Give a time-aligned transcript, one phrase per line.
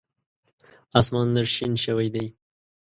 [0.99, 2.25] اسمان لږ شین شوی دی.